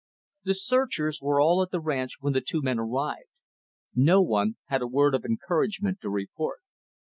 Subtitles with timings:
[0.45, 3.29] The searchers were all at the ranch when the two men arrived.
[3.93, 6.61] No one had a word of encouragement to report.